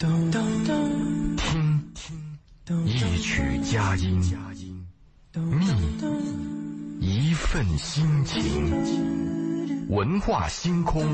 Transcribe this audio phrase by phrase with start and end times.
[0.00, 1.92] 听
[2.86, 4.18] 一曲佳音，
[6.98, 11.04] 觅一份心情，文化星空，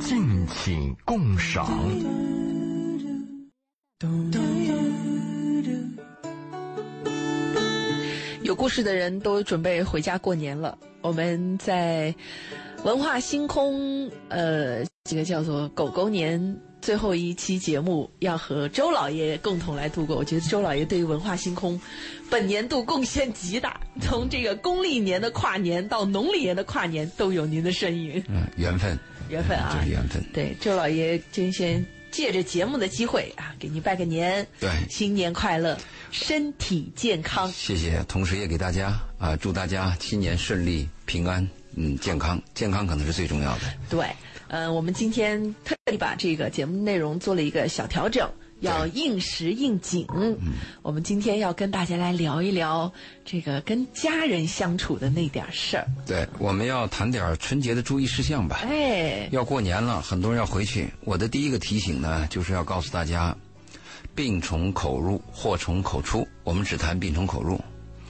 [0.00, 1.68] 敬请共赏。
[8.42, 10.78] 有故事的人都准备回家过年了。
[11.02, 12.14] 我们在
[12.82, 16.58] 文化星空，呃，这个叫做“狗狗年”。
[16.80, 21.80] 最后一期节目要和周老爷共同来度过，我觉得周老爷对于文化星空
[22.30, 28.22] 本年度贡献极大，从这个公历年的跨年到农历年的跨年都有您的身影。
[28.28, 28.98] 嗯，缘分，
[29.28, 30.24] 缘分啊，这是缘分。
[30.32, 35.78] 对，周老爷真先借着节目的机会啊，给您拜个年，对，新年快乐，
[36.10, 37.50] 身体健康。
[37.52, 43.60] 谢谢，同时也给大家啊，祝大家新年顺利、平安，嗯，健康，健康可能是最重要的。
[43.90, 44.06] 对。
[44.52, 48.28] 嗯，我们今天特意把这个节目内容做了一个小调整，
[48.58, 50.04] 要应时应景。
[50.12, 50.36] 嗯，
[50.82, 52.92] 我们今天要跟大家来聊一聊
[53.24, 55.86] 这个跟家人相处的那点事儿。
[56.04, 58.62] 对，我们要谈点春节的注意事项吧。
[58.64, 60.92] 哎，要过年了，很多人要回去。
[61.04, 63.36] 我的第一个提醒呢，就是要告诉大家，
[64.16, 66.26] 病从口入，祸从口出。
[66.42, 67.54] 我们只谈病从口入。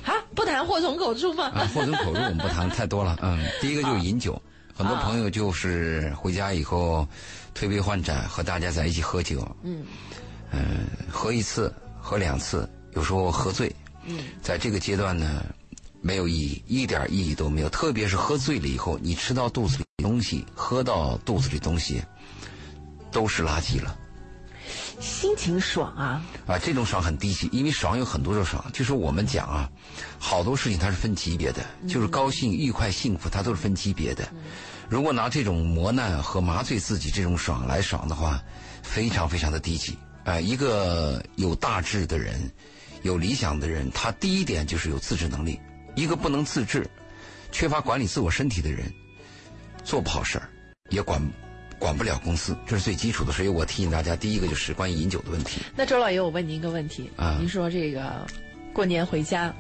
[0.06, 1.52] 啊，不谈祸从口出吗？
[1.54, 3.19] 啊，祸从口入我们不谈太多了。
[3.20, 4.41] 嗯，第一个就是饮酒。
[4.80, 7.06] 很多朋友就是回家以后
[7.52, 9.46] 推杯换盏，和大家在一起喝酒。
[9.62, 9.84] 嗯，
[10.52, 13.70] 嗯，喝一次，喝两次，有时候喝醉。
[14.06, 15.44] 嗯，在这个阶段呢，
[16.00, 17.68] 没有意义，一点意义都没有。
[17.68, 22.02] 特别是喝醉了以后，你吃到肚子里东西，喝到肚子里东西，
[23.12, 23.94] 都是垃圾了。
[24.98, 26.22] 心情爽啊！
[26.46, 28.62] 啊，这种爽很低级，因为爽有很多种爽。
[28.72, 29.70] 就是我们讲啊，
[30.18, 34.26] 好多事情它是分级别的，就是高兴、愉快、幸福，它都是分级别的。
[34.91, 38.42] 如果拿这种磨难和麻醉自己这种爽来爽的话，
[38.83, 39.97] 非常非常的低级。
[40.24, 42.50] 啊，一个有大志的人，
[43.02, 45.58] 有理想的人，他第一点就是有自制能力。
[45.94, 46.84] 一个不能自制、
[47.53, 48.92] 缺乏管理自我身体的人，
[49.84, 50.50] 做不好事儿，
[50.91, 51.22] 也管。
[51.78, 53.32] 管不了公司，这是最基础的。
[53.32, 55.62] 所以我提醒大家，第一个就是关于饮酒的问题。
[55.75, 58.26] 那周老爷，我问您一个问题啊，您说这个
[58.75, 59.50] 过年回家，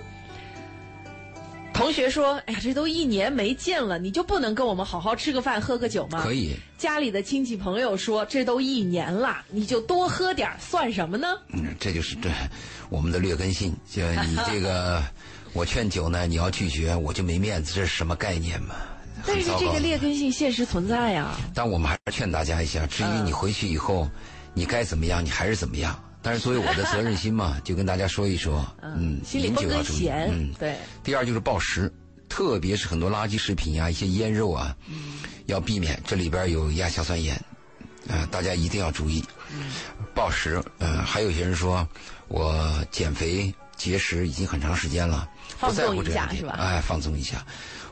[1.72, 6.54] 同学说：“哎呀，这都一年没见了，你就不能跟我们好好吃个饭、喝个酒吗？”可以。
[6.76, 12.28] 家里的亲戚朋友说：“这都一年了，你就多喝点算什么呢？”嗯，这就是这
[12.90, 13.74] 我们的劣根性。
[13.90, 15.02] 就你这个，
[15.54, 18.74] 我劝酒呢，你要拒绝，我就没面子，这是什么概念嘛？
[19.26, 21.34] 但是这个劣根性现实存在呀。
[21.54, 24.08] 但我们还是劝大家一下，至于你回去以后，
[24.54, 25.98] 你该怎么样，你还是怎么样。
[26.22, 28.66] 但是作为我的责任心嘛， 就跟大家说一说。
[28.82, 30.08] 嗯，饮酒要注意。
[30.08, 30.76] 嗯，对。
[31.02, 31.92] 第二就是暴食，
[32.28, 34.76] 特别是很多垃圾食品呀，一些腌肉啊，
[35.46, 36.00] 要避免。
[36.06, 37.34] 这里边有亚硝酸盐，
[38.08, 39.24] 啊，大家一定要注意。
[40.14, 41.86] 暴食，嗯，还有些人说
[42.28, 45.28] 我减肥节食已经很长时间了，
[45.58, 46.56] 不在乎这样是吧？
[46.58, 47.44] 哎，放松一下。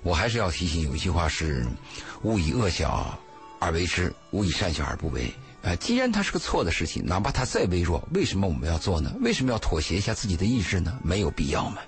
[0.03, 1.67] 我还是要提醒，有一句话是
[2.23, 3.19] “勿以恶小
[3.59, 5.33] 而为之，勿以善小而不为”。
[5.69, 9.13] 呃，既然它是个错的事情，哪怕它再微弱，为什么我们要做呢？
[9.21, 10.99] 为什么要妥协一下自己的意志呢？
[11.03, 11.83] 没有必要嘛。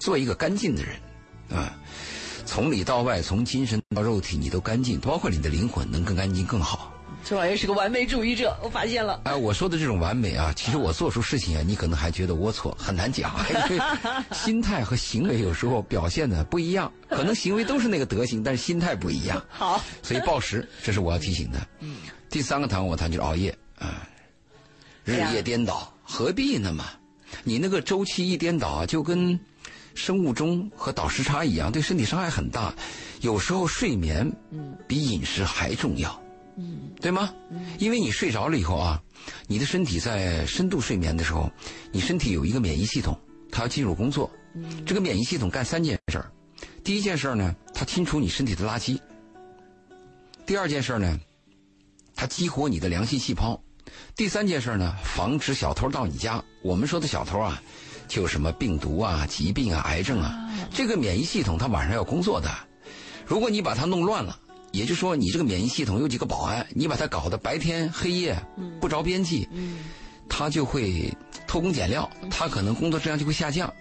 [0.00, 0.96] 做一个干净的人，
[1.56, 1.72] 啊，
[2.44, 6.92] 从里到外，从精神到肉体，你都干净，包括你的灵魂能更干净更好。
[7.22, 9.20] 这玩意儿是个完美主义者，我发现了。
[9.22, 13.32] 哎，我说的这种完美啊， 其实我做出事情啊，你可能还觉得龌龊，很难讲。
[14.34, 19.40] 心态和行为有时候表现的不一样， 可能行为都是那个德行，但是心态不一样。
[19.50, 21.64] 好，所以暴食，这是我要提醒的。
[21.78, 21.94] 嗯。
[22.30, 24.08] 第三个谈我谈就是熬夜啊，
[25.04, 26.86] 日夜颠倒，何必呢嘛？
[27.42, 29.38] 你那个周期一颠倒啊，就跟
[29.94, 32.72] 生物钟和倒时差一样，对身体伤害很大。
[33.20, 36.22] 有时候睡眠嗯比饮食还重要。
[36.56, 37.34] 嗯，对吗？
[37.50, 39.02] 嗯，因为你睡着了以后啊，
[39.46, 41.50] 你的身体在深度睡眠的时候，
[41.90, 43.18] 你身体有一个免疫系统，
[43.50, 44.30] 它要进入工作。
[44.54, 46.30] 嗯，这个免疫系统干三件事儿。
[46.84, 48.98] 第一件事儿呢，它清除你身体的垃圾；
[50.44, 51.18] 第二件事儿呢，
[52.20, 53.58] 它激活你的良性细胞；
[54.14, 56.44] 第三件事呢，防止小偷到你家。
[56.60, 57.62] 我们说的小偷啊，
[58.08, 62.50] 就什么病毒啊、疾病啊、癌症啊，这个免疫系统它晚上要工作的。
[63.24, 64.38] 如果你把它弄乱了。
[64.72, 68.40] 也就是说，你这个免疫系统有几个保安，你把它搞得白天黑夜
[68.80, 69.48] 不着边际，
[70.28, 71.12] 它就会
[71.44, 73.72] 偷工减料，它可能工作质量就会下降。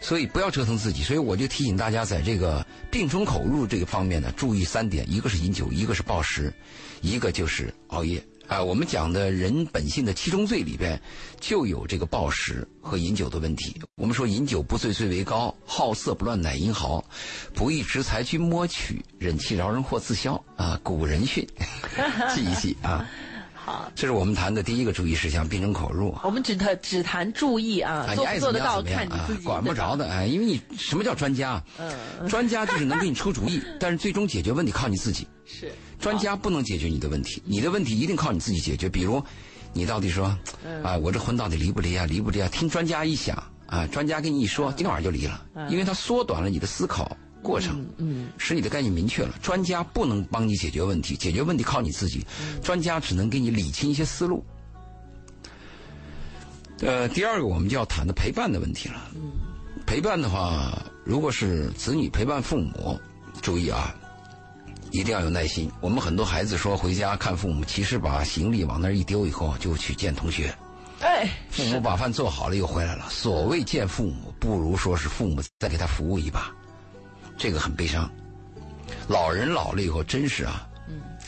[0.00, 1.02] 所以不要折腾自己。
[1.02, 6.54] 所以我就提醒大家，在这个病从口入这个方面呢，注意三点：一个是饮酒，一个是暴食，
[7.00, 8.22] 一个就是熬夜。
[8.46, 10.98] 啊，我们讲的人本性的七宗罪里边，
[11.38, 13.78] 就有这个暴食和饮酒的问题。
[13.96, 17.04] 我们说饮酒不醉最为高，好色不乱乃英豪，
[17.52, 20.42] 不义之财君莫取，忍气饶人或自消。
[20.56, 21.46] 啊，古人训，
[22.34, 23.06] 记一记啊。
[23.68, 26.16] 好，这是我们谈的第一个注意事项：病人口入。
[26.24, 31.62] 我们只谈只谈注意啊，做做得到怎么样怎么样看你自己，啊管不着的哎，因为你什么叫专家？
[31.78, 35.28] 嗯，专家就是能给你出主意， 但是最终解决问题靠你自己。
[35.44, 35.70] 是
[36.00, 38.88] 专家不能解决你的问题，你的问题一定靠你自己解决。
[38.88, 39.22] 比如，
[39.74, 42.06] 你到底说，嗯啊，我这婚到底离不离啊？
[42.06, 42.48] 离不离啊？
[42.48, 43.36] 听专家一想
[43.66, 49.34] 啊，专家跟你一说，今天晚上就离了，因为他缩短了你的思考过程，嗯，使你的概念明确了。
[49.42, 52.26] 专家不能帮你解决问题，解决问题靠你自己，
[52.62, 54.44] 专家只能给你理清一些思路。
[56.80, 59.00] 呃，第二个我们就要谈的陪伴的问题了。
[59.86, 63.00] 陪伴的话，如果是子女陪伴父母，
[63.40, 63.94] 注意啊，
[64.90, 65.70] 一定要有耐心。
[65.80, 70.54] 我们很多孩子说回家看父母，其实把行李往那儿一丢以后就去见同学，
[71.00, 73.08] 哎，父母把饭做好了又回来了。
[73.08, 76.54] 所谓见父母，不如说是父母再给他服务一把，
[77.38, 78.10] 这个很悲伤。
[79.06, 80.68] 老人老了以后，真是啊，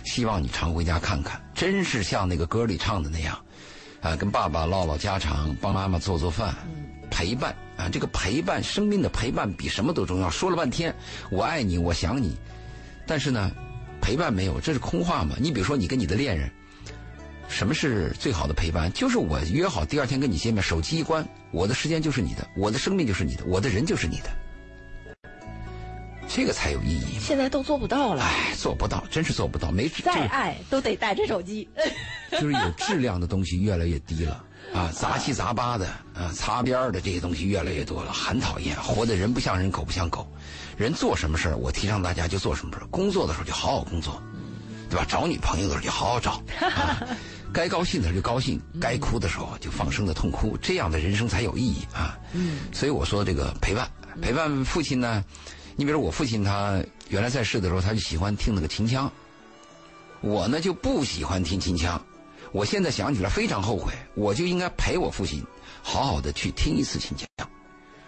[0.04, 3.38] 希望你常回家看看，真是像那个歌里唱的那样，
[4.02, 6.54] 啊，跟爸爸唠唠家常，帮妈妈做做饭，
[7.10, 10.28] 陪伴啊，这个陪伴，生命的陪伴比什么都重要。
[10.28, 10.94] 说了半天，
[11.30, 12.36] 我爱你，我想你，
[13.06, 13.50] 但是呢，
[14.02, 15.36] 陪伴没有，这是空话嘛？
[15.38, 16.50] 你比如说，你跟你的恋人，
[17.48, 18.92] 什么是最好的陪伴？
[18.92, 24.30] 就是我约好第二天跟你见面，手机一关，我的时间就是你的，我的生命就是你的，我的人就是你的，
[26.32, 27.18] 这个才有意义。
[27.20, 31.68] 现在都做不到了，哎，做不到，真是做不到，没质，再爱都得带着手机。
[32.30, 38.76] 就是有质量的东西越来越低了啊，杂七杂八的啊，擦边儿的这些东西越来越多了，很讨厌。
[38.76, 40.24] 活的人不像人，狗不像狗，
[40.76, 42.86] 人做什么事儿，我提倡大家就做什么事儿。
[42.86, 44.22] 工作的时候就好好工作，
[44.88, 45.04] 对吧？
[45.08, 47.02] 找女朋友的时候就好好找，啊、
[47.52, 52.16] 该高兴的时候就高兴，该哭的时候就放声的痛哭，这样的人生才有意义啊。
[52.32, 53.90] 嗯，所以我说这个陪伴，
[54.22, 55.24] 陪伴父亲呢，
[55.80, 56.78] 你比如我父亲他
[57.08, 59.10] 原来在世的时候，他就喜欢听那个秦腔，
[60.20, 61.98] 我呢就不喜欢听秦腔。
[62.52, 65.42] 我现在想起来非常后悔，我就应该陪我父亲
[65.82, 67.48] 好好的去听一次秦腔。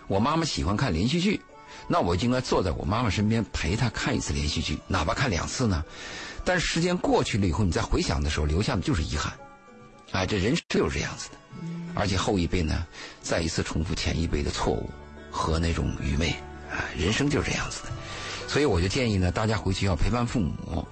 [0.07, 1.41] 我妈妈喜欢看连续剧，
[1.89, 5.83] 那我就应该坐在我妈妈身边陪她看一次连续剧，哪怕看两次呢。
[6.45, 9.33] 但是时间过去了以后，你再回想的时候，留下的就是遗憾。
[10.11, 11.37] 哎，这人生就是这样子的，
[11.95, 12.87] 而且后一辈呢，
[13.23, 14.91] 再一次重复前一辈的错误
[15.31, 16.37] 和那种愚昧。
[16.73, 17.91] 哎，人生就是这样子的，
[18.49, 20.87] 所以我就建议呢，大家回去要陪伴父母。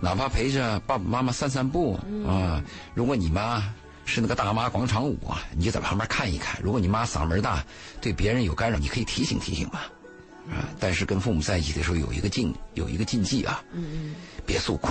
[0.00, 2.62] 哪怕陪着爸爸妈妈散散步啊，
[2.94, 3.62] 如果你妈
[4.04, 6.60] 是那个大妈广场舞啊，你就在旁边看一看。
[6.62, 7.64] 如果你妈嗓门大，
[8.02, 9.80] 对别人有干扰，你可以提醒提醒嘛。
[10.50, 13.64] 啊，但是跟父母在一起的时候有一个禁有一个禁忌啊，
[14.44, 14.88] 别诉苦。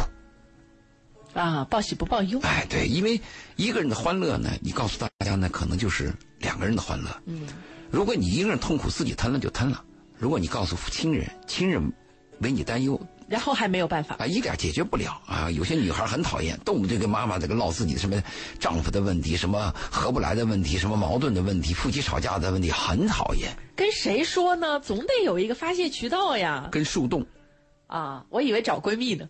[1.33, 2.39] 啊，报喜不报忧。
[2.41, 3.21] 哎，对，因为
[3.55, 7.09] 一个人的欢乐呢，你告诉大家呢，可能就是两个人的欢乐。
[7.25, 7.45] 嗯，
[7.91, 9.83] 如果你一个人痛苦，自己吞了就吞了。
[10.23, 11.91] 如果你告诉亲人，亲人
[12.39, 12.97] 为你担忧，
[13.27, 14.15] 然后还没有办法。
[14.19, 15.51] 啊，一点解决不了啊！
[15.51, 18.23] 有些女孩很讨厌，动不动跟妈妈这个唠自己的什么
[18.57, 23.53] 丈夫的问题，什么合不来的问题，什么矛盾的问题，夫妻吵架的问题，很讨厌。
[23.75, 24.79] 跟谁说呢？
[24.79, 26.69] 总得有一个发泄渠道呀。
[26.71, 27.25] 跟树洞
[27.87, 29.27] 啊，我以为找闺蜜呢。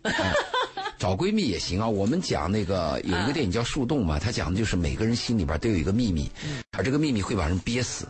[0.96, 1.88] 找闺蜜也行啊。
[1.88, 6.30] 我们讲那个有一个电影叫《树洞》嘛，它讲的就是每个人心里边都有一个秘密，
[6.70, 8.06] 而这个秘密会把人憋死。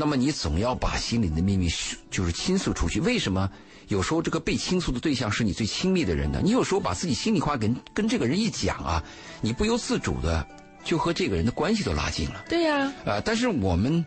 [0.00, 1.68] 那么你总要把心里的秘密
[2.10, 3.02] 就是倾诉出去。
[3.02, 3.50] 为什么
[3.88, 6.40] 有时候这个被倾诉的对象是你最亲密的人呢？
[6.42, 9.04] 你有时候把自己心里话跟跟这个人一讲啊，
[9.42, 10.46] 你不由自主的
[10.82, 12.42] 就和这个人的关系都拉近了。
[12.48, 14.02] 对呀、啊、但是我们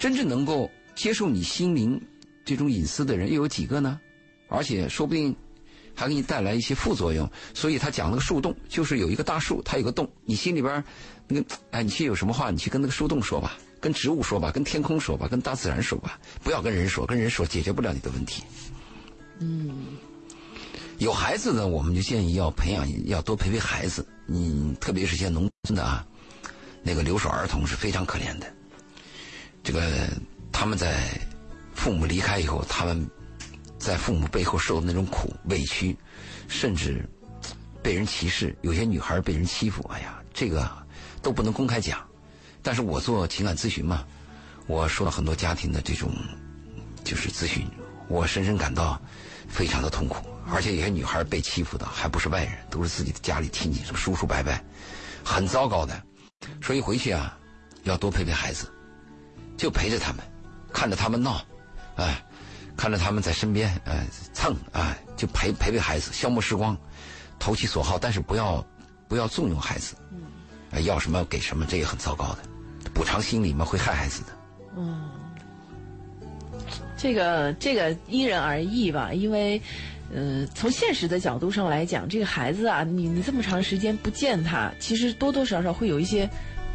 [0.00, 2.02] 真正能够接受你心灵
[2.44, 4.00] 这种隐私的人又有几个呢？
[4.48, 5.32] 而且说不定
[5.94, 7.30] 还给你带来一些副作用。
[7.54, 10.82] 所以他讲那个树洞，就是有一个大树，它有个洞，你心里边
[11.28, 13.56] 那个哎，你去有什么话，你去跟那个树洞说吧。
[13.80, 18.42] 跟植物说吧，跟天空说吧，跟大自然说吧，不要跟人说，跟人说解决不了你的问题。
[19.38, 19.98] 嗯，
[20.98, 24.06] 有孩子呢，我们就建议要培养，要多陪陪孩子。
[24.28, 26.04] 嗯，特别是些农村的啊，
[26.82, 28.46] 那个留守儿童是非常可怜的。
[29.62, 30.08] 这个
[30.50, 31.08] 他们在
[31.74, 33.08] 父母离开以后，他们
[33.78, 35.96] 在父母背后受的那种苦委屈，
[36.48, 37.06] 甚至
[37.82, 40.68] 被人歧视，有些女孩被人欺负，哎呀，这个
[41.22, 42.04] 都不能公开讲。
[42.66, 44.04] 但是我做情感咨询嘛，
[44.66, 46.10] 我受了很多家庭的这种
[47.04, 47.64] 就是咨询，
[48.08, 49.00] 我深深感到
[49.46, 50.16] 非常的痛苦。
[50.52, 54.52] 而且有些女孩被欺负的还不是外人，都是自己的家里亲戚，什么叔叔伯伯，
[55.24, 56.02] 很糟糕的。
[56.60, 57.38] 所以回去啊，
[57.84, 58.68] 要多陪陪孩子，
[59.56, 60.24] 就陪着他们，
[60.72, 61.40] 看着他们闹，
[61.94, 62.20] 哎，
[62.76, 66.76] 看着他们在身边，哎，蹭，哎，就陪陪陪孩子，消磨时光，
[67.38, 68.66] 投其所好，但是不要
[69.06, 69.94] 不要纵容孩子，
[70.82, 72.55] 要什么给什么，这也很糟糕的。
[72.96, 74.28] 补偿心理嘛，会害孩子的。
[74.78, 75.10] 嗯，
[76.96, 79.60] 这个这个因人而异吧，因为
[80.14, 86.26] 呃，从现实的角度上来讲，这个孩子啊，你你这么长时间不见他，其实多多少少会有一些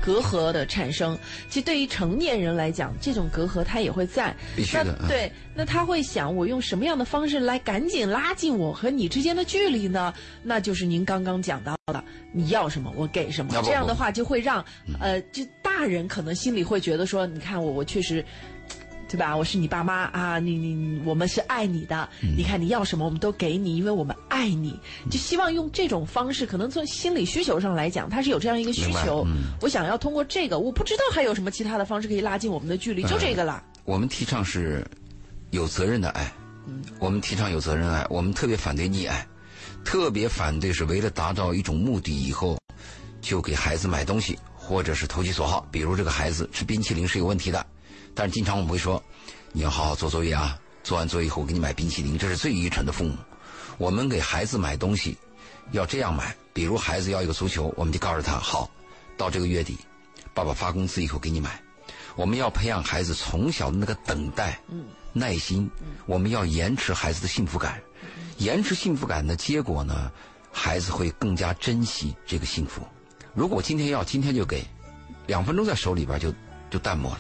[0.02, 1.18] 隔阂的产生。
[1.48, 4.36] 其实对于成年人来讲，这种隔阂他也会在。
[4.56, 10.14] 必须的对，那他会想，我用什么样的方式来赶紧拉近我和你之间的距离呢？
[10.44, 12.04] 那就是您刚刚讲到的，
[12.34, 14.66] 你要什么我给什么这样的话就会让，
[15.00, 18.26] 呃，就大人可能心里会觉得说，你看我我确实。
[19.12, 19.36] 对吧？
[19.36, 22.08] 我是你爸妈啊，你你你，我们是爱你的。
[22.38, 24.80] 你看你要什么，我们都给你，因为我们爱你。
[25.10, 29.26] 就希望用这种方式，可能从心理需求上来讲，他是有这样一个需求。
[29.28, 33.62] 嗯我想要通过这个，我不知道还有什么其他的方式可以拉近我们的距离，就这个啦。
[33.84, 34.86] 我们提倡是
[35.50, 36.32] 有责任的爱，
[36.98, 39.28] 我们提倡有责任爱，我们特别反对溺爱，
[39.84, 42.58] 特别反对是为了达到一种目的以后，
[43.22, 45.68] 就给孩子买东西，或者是投其所好。
[45.72, 47.66] 比如这个孩子吃冰淇淋是有问题的，
[48.14, 49.02] 但是经常我们会说，
[49.52, 53.16] 你要好好做作业啊，做完作业以后我给你买冰淇淋，这是最愚蠢的父母。
[53.78, 55.18] 我们给孩子买东西
[55.72, 58.70] 要这样买，比如孩子要一个足球，我们就告诉他好，
[59.18, 59.78] 到这个月底，
[60.34, 61.62] 爸爸发工资以后给你买。
[62.16, 64.60] 我们要培养孩子从小的那个等待、
[65.14, 65.70] 耐心，
[66.06, 67.82] 我们要延迟孩子的幸福感。
[68.38, 70.12] 延迟幸福感的结果呢，
[70.52, 72.82] 孩子会更加珍惜这个幸福。
[73.34, 74.66] 如果我今天要，今天就给，
[75.26, 76.34] 两分钟在手里边就
[76.70, 77.20] 就淡漠了。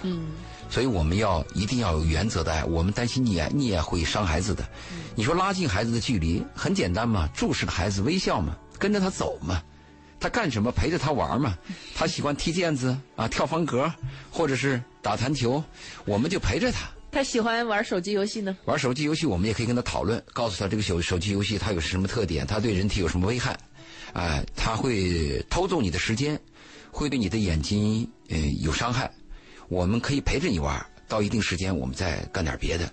[0.71, 4.67] 所以我们要一定要有原则的爱，我们担心溺爱，溺爱会伤孩子的。
[5.15, 9.61] 你说拉近孩子的距离很简单嘛，注视着孩子微笑嘛，跟着他走嘛，
[10.17, 11.57] 他干什么陪着他玩嘛，
[11.93, 13.93] 他喜欢踢毽子啊、跳方格，
[14.31, 15.61] 或者是打弹球，
[16.05, 16.89] 我们就陪着他。
[17.11, 18.55] 他喜欢玩手机游戏呢？
[18.63, 23.59] 玩手机游戏，我们也可以跟他讨论，告诉他这个手手机游戏它有什么特点，它对人体有什么危害，
[24.13, 26.39] 哎、它会偷走你的时间，
[26.89, 29.11] 会对你的眼睛呃有伤害。
[29.71, 32.91] 我们可以陪着你玩，到一定时间我们再干点别的，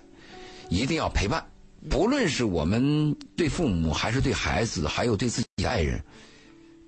[0.69, 1.45] 一定要陪伴。
[1.89, 6.01] 不论是我们对父母，还是对孩子，还有对自己的爱人，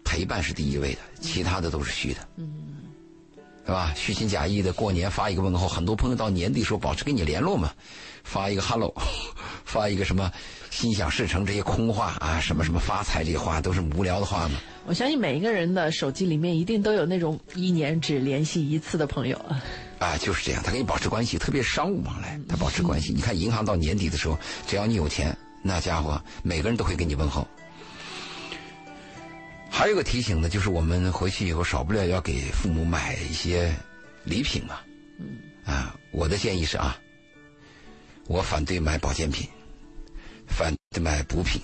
[0.05, 2.25] 陪伴是第一位的，其他的都是虚的。
[2.37, 2.67] 嗯
[3.65, 3.93] 是吧？
[3.93, 7.73] 虚情假意的过年发一个问候，很多朋友到年底时候保持跟你联络嘛，
[8.23, 8.93] 发一个 hello，
[9.65, 10.31] 发一个什么
[10.69, 14.57] 心想事成这些空话啊，什么什么发财这些话都是无聊的话嘛。
[14.85, 19.63] 我相信每一个人的手机里面一定都有那种一年只联系一次的朋友啊。
[19.99, 23.13] 啊，就是这样，他跟你保持关系，特别是商务往来，他保持关系。
[23.13, 27.47] 你看银行到年底的时候，只要你有钱，那家伙每个人都会给你问候。
[29.69, 33.73] 还有个提醒呢，就是我们回去以后少不了要给父母买一些
[34.23, 34.79] 礼品嘛。
[35.19, 36.99] 嗯啊，我的建议是啊，
[38.25, 39.47] 我反对买保健品，
[40.47, 41.61] 反对买补品，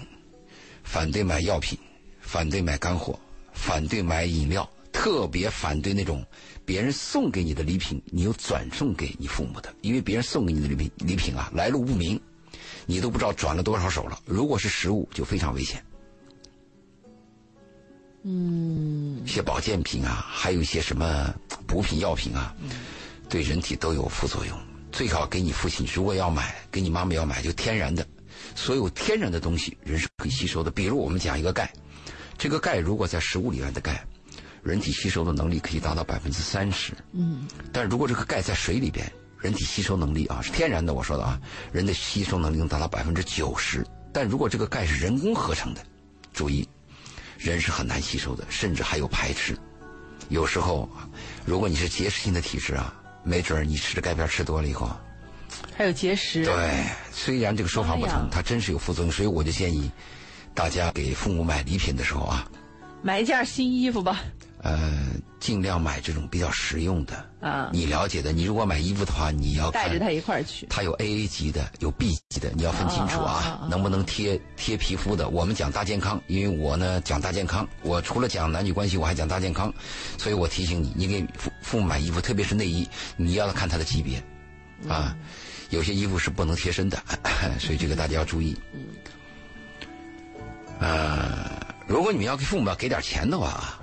[0.84, 1.78] 反对买药品，
[2.28, 3.18] 反对买干货，
[3.54, 6.24] 反对买饮料，特别反对那种
[6.66, 12.20] 别人送给你的礼品，你又转送给你父母的，因为别人送给你的礼品礼品啊来路不明，
[12.86, 14.20] 你都不知道转了多少手了。
[14.26, 15.82] 如果是食物，就非常危险。
[18.24, 21.34] 嗯，一些保健品啊，还有一些什么
[21.66, 22.54] 补品、药品啊，
[23.30, 24.60] 对人体都有副作用。
[24.92, 28.06] 最好给你父亲，如果要买，给你妈妈要买，就天然的。
[28.56, 30.70] 所有天然的东西，人是可以吸收的。
[30.72, 31.72] 比如我们讲一个钙，
[32.38, 34.06] 这个钙如果在食物里面的钙，
[34.64, 36.94] 人体吸收的能力可以达到百分之三十。
[37.14, 41.40] 嗯，但是如果这个钙在水里边，人体吸收能力啊是天然的，我说的啊，
[41.72, 43.86] 人的吸收能力能达到百分之九十。
[44.14, 45.82] 但如果这个钙是人工合成的，
[46.34, 46.68] 注意，
[47.38, 49.58] 人是很难吸收的，甚至还有排斥。
[50.30, 50.90] 有时候，
[51.46, 54.90] 如果你是结石性的体质啊，没准儿你吃的钙片吃多了以后，
[55.76, 56.44] 还有结石。
[56.46, 59.90] 对，虽然这个说法不同哎，它真是有副作用，所以我就建议
[60.58, 62.50] 大家给父母买礼品的时候啊，
[63.04, 64.22] 买一件新衣服吧。
[64.64, 65.06] 呃，
[65.40, 68.32] 尽量买这种比较实用的啊你了解的。
[68.32, 70.66] 你如果买衣服的话，你要看带着他一块儿去。
[70.66, 75.30] 他有 A A 级的，有 B 级的，你要分清楚啊能不能贴贴皮肤的？
[75.30, 79.72] 我们讲大健康，因为我呢讲大健康，我除了讲男女关系，我还讲大健康，
[80.18, 84.22] 所以我提醒你，你给父父母买衣服，特别是内衣，你要看它的级别，
[84.92, 85.16] 啊，
[85.70, 86.98] 有些衣服是不能贴身的，
[87.62, 88.58] 所以这个大家要注意。
[90.80, 93.80] 呃，如果你们要给父母要给点钱的话啊，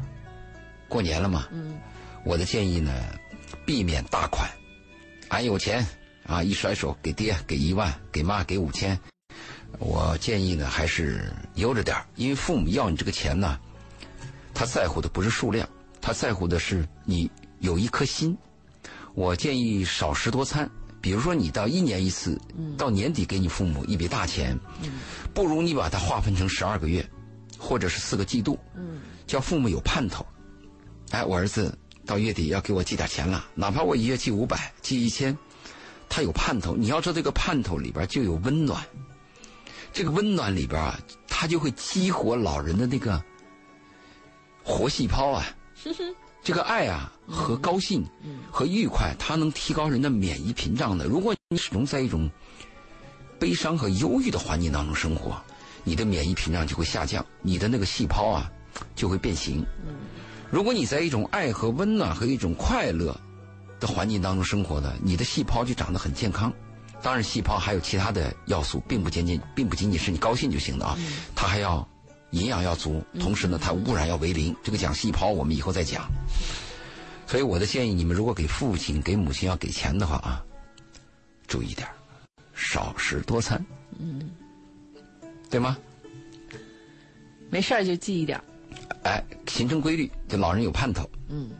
[0.89, 1.49] 过年了嘛，
[2.25, 2.93] 我的建议呢，
[3.67, 4.49] 避免大款。
[5.29, 5.85] 俺有钱
[6.27, 8.99] 啊，一甩手给爹给一万，给妈给五千。
[9.79, 13.59] 我建议呢，还是悠着点儿因为父母要你这个钱呢，
[14.55, 15.69] 他在乎的不是数量，
[16.01, 18.39] 他在乎的是你有一颗心。
[19.15, 20.71] 我建议少食多餐，
[21.05, 22.41] 比如说你到一年一次，
[22.79, 24.59] 到年底给你父母一笔大钱，
[25.35, 27.07] 不如你把它划分成十二个月，
[27.59, 28.59] 或者是四个季度，
[29.27, 30.25] 叫父母有盼头。
[31.11, 35.37] 哎，我儿子到月底要给我寄点钱了，哪怕我一月寄五百、寄一千，
[36.09, 36.75] 他有盼头。
[36.75, 38.83] 你要知道这个盼头里边就有温暖，
[39.93, 43.23] 这个温暖里边啊，它就会激活老人的那个
[44.63, 45.45] 活细胞啊。
[46.45, 48.07] 这个爱啊和高兴
[48.51, 51.07] 和愉快，它能提高人的免疫屏障的。
[51.07, 52.31] 如果你始终在一种
[53.39, 55.43] 悲伤和忧郁的环境当中生活，
[55.83, 58.51] 你的免疫屏障就会下降，你的那个细胞啊
[58.95, 59.65] 就会变形。
[60.51, 63.19] 如果你在一种爱和温暖和一种快乐
[63.81, 66.53] 的环境当中生活的，你的细胞就长得很健康。
[67.03, 70.97] 当然，细胞还有其他的要素，并不仅仅并不仅仅是你高兴就行的啊，
[71.35, 71.87] 它还要
[72.35, 74.55] 营养要足，同时呢，它污染要为零。
[74.63, 76.11] 这个讲细胞，我们以后再讲。
[77.27, 80.45] 所以我的建议，你们如果给父亲、给母亲要给钱的话啊，
[81.47, 81.87] 注意点
[82.53, 83.65] 少食多餐，
[83.99, 84.31] 嗯，
[85.49, 85.79] 对吗？
[87.51, 88.41] 没事儿就记一点
[89.05, 91.09] 哎，形成规律，就老人有盼头。
[91.29, 91.51] 嗯，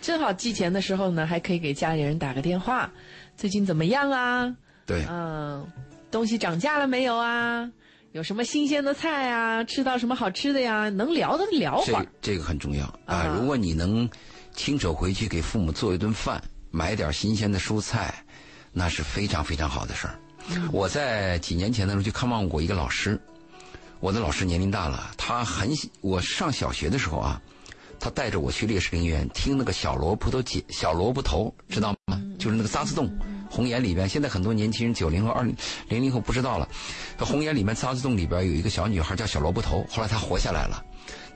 [0.00, 2.90] 正好寄钱的时候呢，还可以给家里人打个电话。
[3.36, 4.56] 最近怎么样啊？
[4.86, 5.66] 对，嗯，
[6.10, 7.70] 东西涨价了没有啊？
[8.12, 9.62] 有什么新鲜的菜啊？
[9.62, 10.88] 吃到什么好吃的呀？
[10.88, 13.36] 能聊的聊会儿，这个很重要啊！
[13.38, 14.10] 如果你能
[14.52, 18.24] 亲手回去给父母做一顿饭，买点新鲜的蔬菜，
[18.72, 20.18] 那是非常非常好的事儿。
[20.72, 23.20] 我在几年前的时候去看望过一个老师，
[24.00, 27.40] 我的老师年龄大了，他很我上小学的时候啊。
[28.02, 32.18] 他带着我去烈士陵园听那个小萝卜头解小萝卜头，知道吗？
[32.38, 33.10] 就是那个扎字洞，
[33.50, 34.08] 红岩里边。
[34.08, 35.54] 现在很多年轻人九零后、二零
[35.88, 36.66] 零零后不知道了。
[37.18, 40.82] 红岩里面扎字洞里边有一个小女孩叫小萝卜头，后来她活下来了。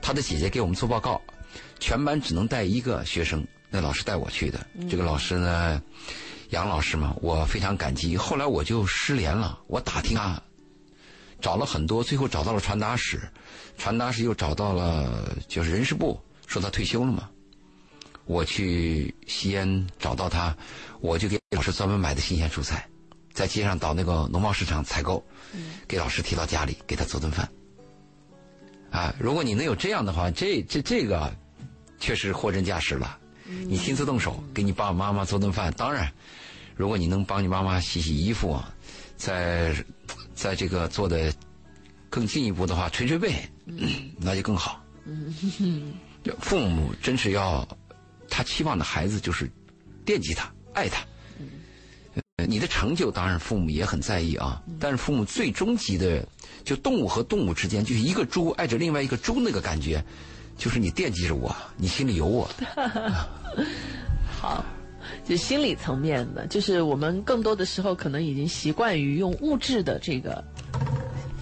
[0.01, 1.21] 她的姐姐给我们做报告，
[1.79, 4.65] 全班只能带一个学生，那老师带我去的。
[4.89, 5.81] 这个老师呢，
[6.51, 8.15] 杨老师嘛，我非常感激。
[8.15, 10.41] 后来我就失联了，我打听啊，
[11.41, 13.19] 找了很多，最后找到了传达室，
[13.77, 16.19] 传达室又找到了就是人事部。
[16.47, 17.27] 说他退休了嘛，
[18.25, 20.55] 我去西安找到他，
[21.05, 22.87] 我就给老师专门买的新鲜蔬菜，
[23.31, 25.23] 在街上到那个农贸市场采购，
[25.87, 27.47] 给老师提到家里给他做顿饭。
[28.89, 31.31] 啊，如果你能有这样的话，这这这个
[31.99, 33.19] 确实货真价实了。
[33.67, 36.11] 你亲自动手给你爸爸妈妈做顿饭，当然，
[36.75, 38.59] 如果你能帮你妈妈洗洗衣服，
[39.15, 39.75] 在
[40.33, 41.31] 在这个做的
[42.09, 43.47] 更进一步的话，捶捶背，
[44.17, 44.83] 那就更好。
[46.41, 47.67] 父母真是要，
[48.27, 49.47] 他期望的孩子就是
[50.03, 51.03] 惦记他、爱他。
[52.47, 56.23] 你的成就当然父母也很在意啊，但是父母最终极的，
[56.63, 60.03] 就动物和动物之间，就是一个猪爱着另外一个猪那个感觉，
[60.55, 62.47] 就是你惦记着我，你心里有我。
[64.39, 64.63] 好，
[65.27, 70.43] 就心理层面的，就是我们更多的时候可能已经习惯于用物质的这个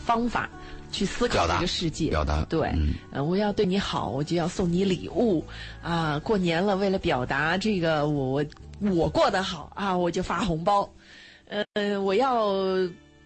[0.06, 0.50] 方法。
[0.94, 5.44] 去思考这个世界，表达对，嗯，我要对你好，我就要送你礼物
[5.82, 6.20] 啊！
[6.20, 8.46] 过年了，为了表达这个我我
[9.10, 10.90] 过得好啊，我就发红包。
[11.74, 12.54] 呃，我要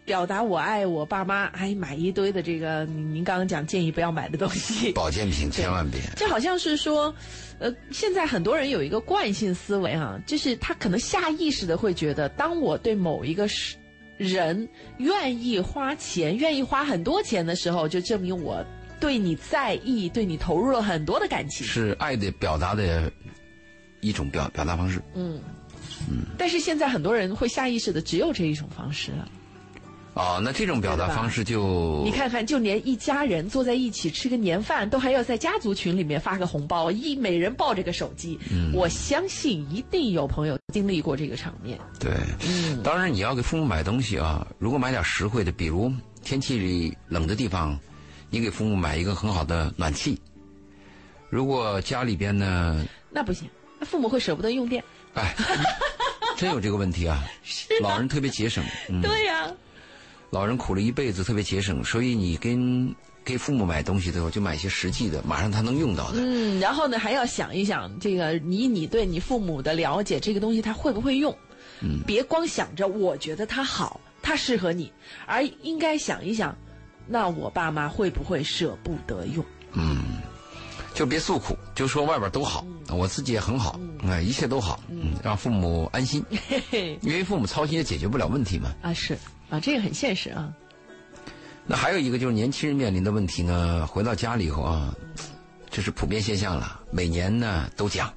[0.05, 5.99] 表达我爱我爸妈，哎，买一堆的这个您刚刚讲建议不要买的东西， 保健品千万别。
[6.15, 7.13] 这好像是说，
[7.59, 13.75] 呃，现在很多人有一个惯性思维啊，就是他可能下意识的会觉得，当我对某一个事。
[14.17, 14.67] 人
[14.97, 18.65] 愿意花钱，愿意花很多钱的时候，就证明我
[18.99, 21.67] 对你在意，对你投入了很多的感情。
[21.67, 23.11] 是爱的表达的
[24.01, 25.01] 一种表表达方式。
[25.15, 25.39] 嗯
[26.09, 26.25] 嗯。
[26.37, 29.27] 但是现在很多人会下意识的只有这一种方式了。
[30.13, 38.39] 哦，那这种表达方式就你看看，就连一家人坐在一起吃个年饭，都还要在家族群里面发个红包，一每人抱着个手机。
[38.51, 41.79] 嗯，我相信一定有朋友经历过这个场面。
[41.99, 42.11] 对，
[42.49, 47.79] 嗯，当然你要给父母买东西啊，如果买点实惠的，比如天气里冷的地方，
[48.31, 50.19] 你给父母买一个很好的暖气。
[51.29, 54.83] 如果家里边呢，那不行，那父母会舍不得用电。
[55.13, 55.35] 哎，
[56.37, 57.23] 真有这个问题啊！
[57.81, 58.63] 老人特别节省。
[59.01, 59.51] 对呀。
[60.29, 66.19] 老人苦了一辈子，特别节省，所以你跟给父母买东西的时候，就买一些实际的，马上他能用到的。
[66.19, 71.35] 嗯，然后呢，还要想一想，这个以你对你父母的了解，这个东西他会不会用？
[71.79, 74.91] 嗯，别光想着我觉得它好，它适合你，
[75.25, 76.57] 而应该想一想，
[77.07, 79.45] 那我爸妈会不会舍不得用？
[79.73, 80.16] 嗯，
[80.97, 86.25] 就别诉苦，就说外边都好，我自己也很好，哎，一切都好，嗯，让父母安心，
[87.01, 88.73] 因为父母操心也解决不了问题嘛。
[88.81, 89.15] 啊，是。
[89.51, 90.51] 啊，这个很现实啊。
[91.67, 94.91] 那还有一个就是年轻人面临的问题呢，回到家里以后啊，
[95.69, 96.81] 这是普遍现象了。
[96.89, 98.11] 每年呢都讲，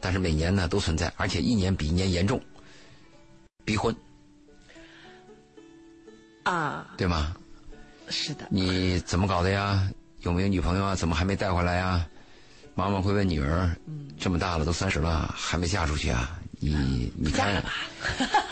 [0.00, 2.40] 但是每年呢都存在，而且一年比一年严重。
[3.64, 3.92] 逼婚
[6.44, 7.34] 啊，对吗？
[8.08, 8.46] 是的。
[8.48, 9.90] 你怎么搞的呀？
[10.22, 10.94] 有没有女朋友啊？
[10.94, 12.06] 怎么还没带回来呀？
[12.74, 13.70] 妈妈会问女儿：
[14.18, 16.38] 这么大了，都三十了，还没嫁出去啊？
[16.58, 17.72] 你你看，吧。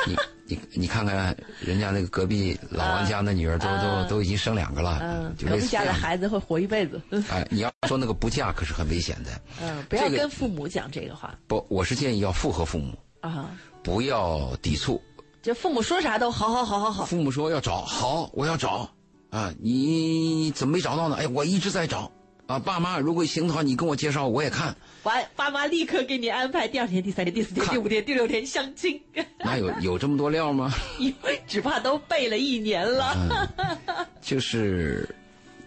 [0.07, 0.17] 你。
[0.51, 7.01] 你你看看人家那个隔壁老王家那女儿都 都都已经生两个了，嗯，就隔壁家的孩子会活一辈子。
[7.29, 9.31] 哎，你要说那个不嫁可是很危险的。
[9.63, 13.49] 嗯，不要跟父母讲这个话不，我是建议要附和父母，啊，
[13.85, 15.01] 不要抵触。
[15.41, 17.05] 就父母说啥都好好好好好。
[17.05, 18.91] 父母说要找，好，我要找
[19.31, 19.55] 啊！
[19.61, 21.16] 你怎么没找到呢？
[21.16, 22.11] 哎，我一直在找
[22.47, 22.59] 啊！
[22.59, 24.77] 爸妈，如果行的话，你跟我介绍，我也看。
[25.05, 29.01] 完，爸妈立刻给你安排第二天、第三天、第四天、第五天、第六天相亲，
[29.38, 30.73] 哪有有这么多料吗？
[30.99, 33.49] 因为只怕都背了一年了。
[34.21, 35.09] 就是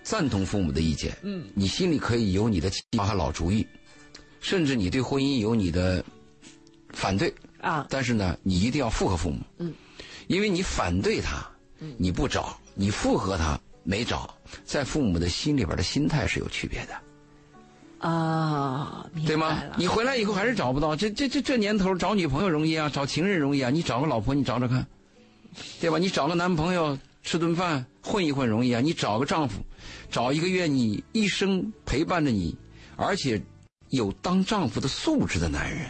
[0.04, 3.66] 赞同父母的意见，嗯，你心里可以有你的计划和老主意，
[4.42, 6.04] 甚至你对婚姻有你的
[6.90, 9.74] 反对，啊，但是呢，你一定要附和父母，嗯，
[10.28, 11.50] 因为你反对他，
[11.98, 14.34] 你不找，你附和他没找，
[14.66, 16.94] 在父母的心里边的心态是有区别的。
[18.08, 19.58] 啊，对吗？
[19.78, 24.86] 你回来以后还是找不到，这这这这年头找女朋友容易啊，找情人容易啊，你找个老婆你找找看，
[25.80, 25.98] 对吧？
[25.98, 29.62] 你找个男朋友吃顿饭混一混容易啊，你找个丈夫，
[30.12, 32.58] 找一个愿你一生陪伴着你，
[32.98, 33.42] 而且
[33.90, 35.90] 有当丈夫的素质的男人，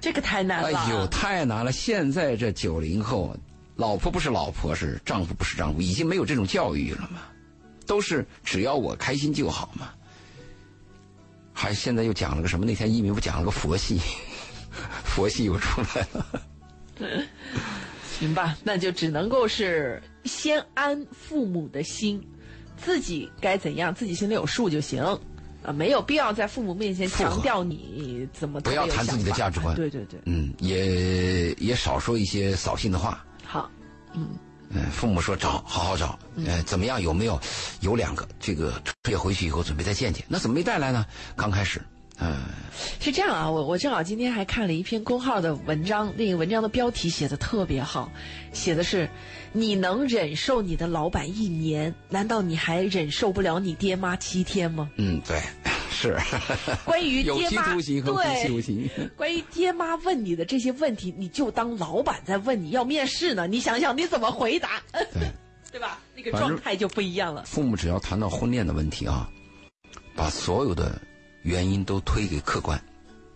[0.00, 0.78] 这个太难了。
[0.78, 1.70] 哎呦，太难了！
[1.70, 3.36] 现在这九零后，
[3.76, 7.22] 老婆不是老婆，是丈夫不是丈夫，已经没有这种教育了嘛，
[7.86, 9.90] 都是只要我开心就好嘛。
[11.52, 12.66] 还现在又讲了个什么？
[12.66, 14.00] 那天一鸣不讲了个佛系，
[15.04, 16.26] 佛系又出来了。
[18.18, 22.22] 行吧，那就只能够是先安父母的心，
[22.76, 25.02] 自己该怎样，自己心里有数就行。
[25.62, 33.24] 啊，没有必要在父母面前强调你怎么不要谈自己的价值观对对对，嗯，也也少说一些扫兴的话。
[33.52, 33.70] 好，
[34.14, 34.30] 嗯，
[34.70, 36.98] 嗯父母说找，好好找，呃，怎么样？
[36.98, 37.38] 有没有？
[37.82, 40.24] 有两个，这个春节回去以后准备再见见。
[40.26, 41.04] 那怎么没带来呢？
[41.36, 41.78] 刚开始，
[42.18, 42.44] 嗯、
[42.98, 48.10] 是这样啊，我我正好今天还看了一篇公号的文章，那个文章的标题写的特别好，
[48.54, 49.06] 写的是
[49.52, 54.88] 你能忍受你的老板一年，难道你还忍受不了你爹妈七天吗？
[54.96, 55.42] 嗯，对，
[56.02, 56.18] 是
[56.84, 58.90] 关于有期爹妈徒刑和无期徒对，刑。
[59.16, 65.30] 关于爹妈问你的这些问题，你就当老板在问你要面试呢，你想想你怎么回答，对，
[65.70, 65.98] 对吧？
[66.16, 67.44] 那个状态就不一样了。
[67.44, 69.28] 父母只要谈到婚恋的问题啊，
[70.14, 71.00] 把所有的
[71.42, 72.82] 原因都推给客观。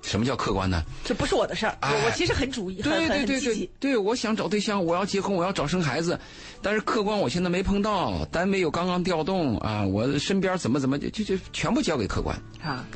[0.06, 0.84] 什么叫客观呢？
[1.04, 3.70] 这不是我的事儿，哎我我其实很主意，很对对对对。
[3.80, 6.18] 对，我想找对象，我要结婚，我要找生孩子，
[6.62, 12.86] 但是客观我现在没碰到，单位又刚刚调动啊，我身边怎么怎么就就就全部交给客观啊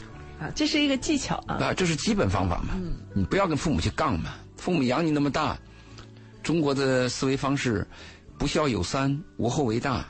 [0.41, 1.57] 啊，这是一个技巧啊。
[1.57, 2.75] 啊，这是基本方法嘛。
[2.75, 5.59] 嗯，你不要跟父母去杠嘛，父母养你那么大，
[6.45, 7.85] 中国的思维方式，
[8.39, 10.07] 不孝有三，无后为大，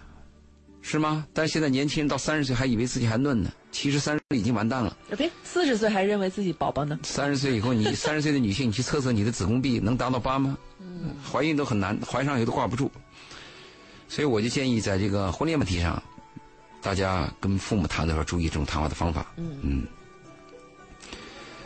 [0.83, 1.27] 是吗？
[1.33, 4.97] 但是现在年轻人到三十岁还以为自己还嫩呢，其实三十岁已经完蛋了。
[5.17, 6.99] 别四十岁还认为自己宝宝呢。
[7.03, 10.57] 三十岁以后，你 三十岁的女性，你去测测你的子宫壁能达到八吗？
[10.79, 12.91] 嗯，怀孕都很难，怀上以后都挂不住。
[14.09, 16.03] 所以我就建议，在这个婚恋问题上，
[16.83, 19.33] 大家跟父母谈的时候注意这种谈话的方法。
[19.37, 19.87] 嗯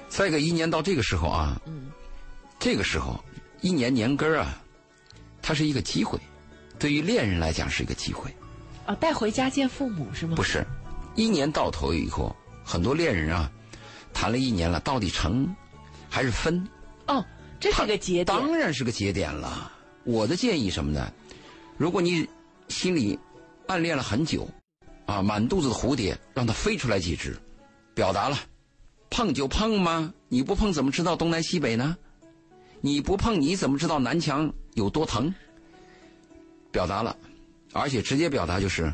[0.09, 1.91] 再一个，一年到这个时候啊，嗯，
[2.61, 3.19] 这个时候
[3.63, 4.63] 一年年根儿啊，
[5.43, 6.19] 它是一个机会，
[6.79, 8.31] 对于恋人来讲是一个机会。
[8.87, 10.37] 啊，带回家见父母是吗？
[10.37, 10.65] 不是，
[11.15, 13.51] 一年到头以后，很多恋人啊，
[14.13, 15.55] 谈了一年了，到底成
[16.09, 16.67] 还是分？
[17.07, 17.25] 哦，
[17.61, 18.27] 这是个节点。
[18.27, 19.71] 当然是个节点了。
[20.05, 21.13] 我的建议什么呢？
[21.77, 22.29] 如果你
[22.69, 23.19] 心里
[23.67, 24.49] 暗恋了很久，
[25.07, 27.37] 啊，满肚子的蝴蝶，让它飞出来几只，
[27.95, 28.37] 表达了，
[29.11, 30.13] 碰就碰嘛？
[30.29, 31.97] 你不碰怎么知道东南西北呢？
[32.81, 35.35] 你不碰你怎么知道南墙有多疼？
[36.71, 37.17] 表达了，
[37.73, 38.93] 而且直接表达就是，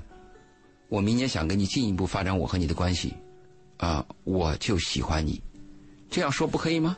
[0.90, 3.14] 我明年想跟你进一步发展我和你的关系，
[3.78, 5.40] 啊，我就喜欢你，
[6.10, 6.96] 这样说不可以吗？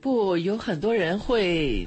[0.00, 1.86] 不，有很多人会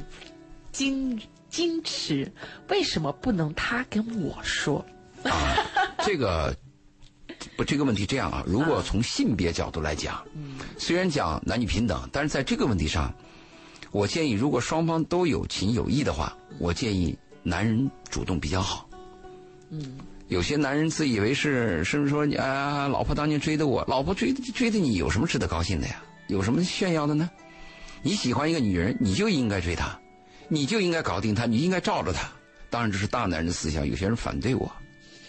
[0.72, 1.20] 矜
[1.52, 2.32] 矜持，
[2.70, 4.86] 为什么不能他跟我说？
[5.24, 5.58] 啊
[6.06, 6.56] 这个
[7.58, 10.24] 不，这个问题这样啊，如果从性别角度来讲，
[10.78, 13.12] 虽然讲男女平等，但是在这个问题上，
[13.92, 18.88] 我建议，如果双方都有情有义的话，我建议男人主动比较好。
[19.72, 19.98] 嗯，
[20.30, 26.02] 有些男人自以为是，是不是说你啊，老婆当年追的我，老婆追追的你，有什么值得高兴的呀？
[26.28, 27.30] 有什么炫耀的呢？
[28.04, 30.00] 你喜欢一个女人，你就应该追她，
[30.48, 32.30] 你就应该搞定她，你应该罩着她。
[32.70, 34.72] 当然，这是大男人的思想，有些人反对我，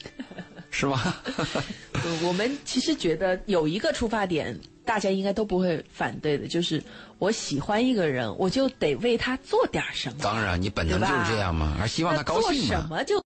[0.70, 1.16] 是吧？
[1.24, 6.82] 呃我们其实觉得有一个出发点，大家应该都不会反对的，就是
[7.18, 10.18] 我喜欢一个人，我就得为他做点什么。
[10.22, 12.88] 当然，你本能就是这样嘛，而希望他高兴那做什。
[12.88, 13.24] 么就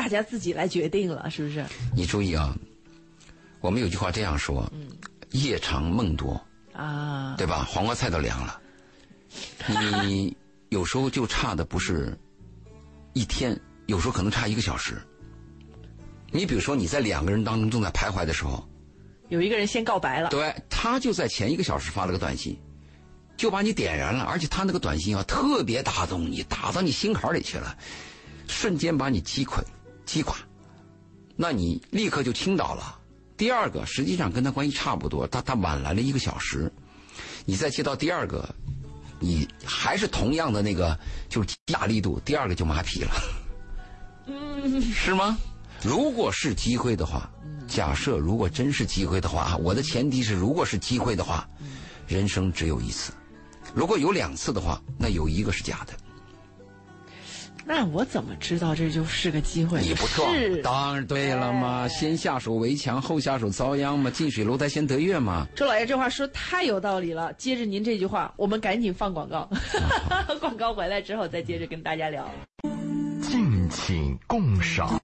[0.00, 1.62] 大家自己来决定了，是不是？
[1.94, 2.56] 你注意啊，
[3.60, 4.66] 我们有句话这样说：
[5.32, 6.40] 夜长梦多，
[6.72, 7.64] 啊，对吧？
[7.68, 8.58] 黄瓜菜都凉了。
[9.68, 10.34] 你
[10.70, 12.18] 有时候就差的不是
[13.12, 13.54] 一天，
[13.88, 14.98] 有时候可能差一个小时。
[16.30, 18.66] 你比如说你在两个人当中正在徘徊的时候，
[19.28, 22.58] 有一个人先告白了，对他就在前一个小时发了个短信，
[23.36, 27.76] 就把你点燃了，而且他那个短信啊特别打动你，打到你心坎里去了，
[28.48, 29.62] 瞬间把你击溃、
[30.10, 30.36] 击垮，
[31.36, 32.98] 那你立刻就倾倒了。
[33.36, 36.68] 第二个实际上跟他关系差不多，他他晚来了一个小时，
[37.44, 38.52] 你再接到第二个，
[39.20, 43.12] 你还是同样的那个就是大力度，第二个就麻痹了，
[44.26, 45.38] 嗯，是吗？
[45.80, 47.30] 如果是机会的话，
[47.68, 51.48] 假设如果真是机会的话，我的前提是如果是机会的话，
[52.08, 53.12] 人生只有一次，
[53.72, 55.92] 如果有两次的话，那有一个是假的。
[57.66, 59.80] 那我怎么知道这就是个机会？
[59.82, 65.46] 你不错，是当然对了嘛，先下手为强，后下手遭殃嘛，近水楼台先得月嘛。
[65.54, 67.32] 周老爷这话说太有道理了。
[67.34, 69.48] 接着您这句话，我们赶紧放广告，
[70.40, 72.28] 广告回来之后再接着跟大家聊。
[73.22, 75.00] 敬请共赏。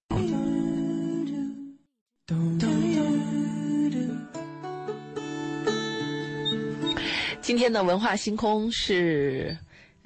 [7.41, 9.57] 今天的文化星空是。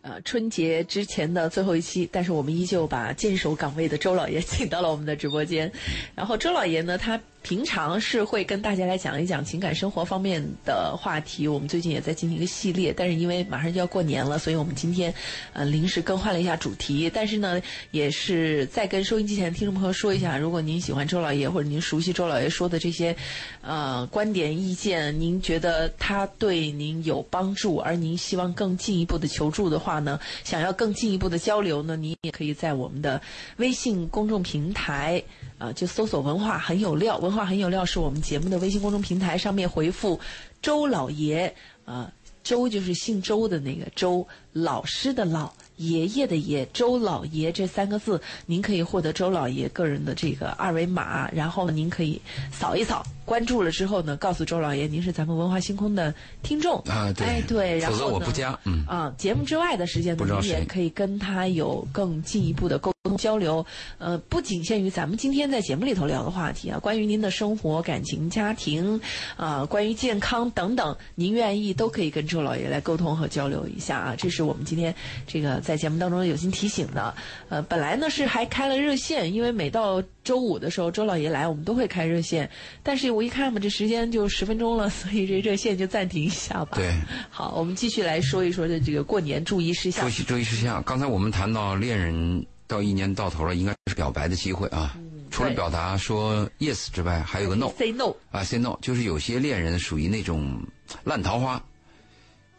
[0.03, 5.71] 呃，春节之前的最后一期，但是我们依旧把坚守岗位的周老爷 请到了我们的直播间。
[6.15, 11.49] 然后周老爷呢，他平常是会跟大家来讲一讲情感生活方面的话题。
[11.49, 15.13] 我们最近也在进行一个系列，但是因为马上就要过年了，所以我们今天
[15.55, 17.11] 呃临时更换了一下主题。
[17.13, 17.61] 但是呢，
[17.93, 23.17] 也是再跟收音机前的听众朋友说一下，如果您喜欢周老爷或者您熟悉周老爷说的这些
[23.63, 33.21] 呃观点意见，您觉得他对您有帮助，而您希望更进一步的求助的话呢，想要更进一步的交流呢，您也可以在我们的
[33.57, 35.23] 微信公众平台。
[35.61, 40.19] 啊，就搜索“文化很有料”，“化很有料”是我们节目的微信公众平台上面回复
[40.63, 42.13] “周老爷”，啊，
[42.43, 56.13] 周就是姓周的那个周，老师的老，爷爷的爷，周老爷这三个字，您可以获得周老爷个人的这个二维码，然后，您可以扫一扫，关注了之后呢，告诉周老爷您是咱们文化星空的
[56.43, 56.79] 听众。
[56.87, 63.65] 啊，对，哎对，然后呢我不加，嗯，啊，节目之外的时间呢您也可以跟他有更进一步的沟通交流。
[63.97, 69.01] 呃，不仅限于咱们今天在节目里头聊的话题啊，关于您的生活、感情、家庭，
[69.37, 74.15] 啊，关于健康等等，您愿意都可以跟周老爷来沟通和交流一下啊。
[74.15, 74.95] 这是我们今天
[75.27, 77.15] 这个在节目当中有心提醒的。
[77.49, 82.51] 呃，本来呢是还开了热线，因为每到周五的时候周老爷来，我们都会开热线，
[82.83, 86.73] 但是我一看嘛，这时间就十分钟了，所以这热线就暂停一下吧。
[86.77, 86.93] 对。
[87.31, 90.21] 好，我们继续来说一说这这个过年注意事项注。
[90.21, 90.83] 意注意事项。
[90.83, 94.97] 刚才我们谈到恋人到一年到头了，应该是表白的机会啊。
[95.29, 98.15] 除了表达说 yes 之外，还有个 no Say no。
[98.31, 100.63] 啊，say no，就是有些恋人属于那种
[101.03, 101.61] 烂桃花，